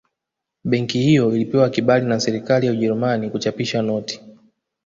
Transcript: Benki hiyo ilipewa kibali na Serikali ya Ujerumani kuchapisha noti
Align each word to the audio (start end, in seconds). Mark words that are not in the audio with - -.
Benki 0.63 0.99
hiyo 1.01 1.35
ilipewa 1.35 1.69
kibali 1.69 2.05
na 2.05 2.19
Serikali 2.19 2.65
ya 2.67 2.71
Ujerumani 2.71 3.29
kuchapisha 3.29 3.81
noti 3.81 4.21